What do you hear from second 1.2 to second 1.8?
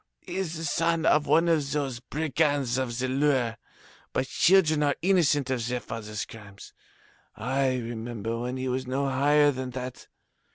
one of